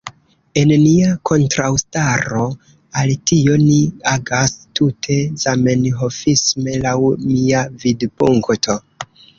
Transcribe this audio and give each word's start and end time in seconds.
En 0.59 0.71
nia 0.83 1.09
kontraŭstaro 1.29 2.47
al 3.03 3.13
tio 3.33 3.59
ni 3.67 3.77
agas 4.15 4.57
tute 4.81 5.21
zamenhofisme, 5.45 6.79
laŭ 6.89 6.97
mia 7.29 7.65
vidpunkto. 7.87 8.83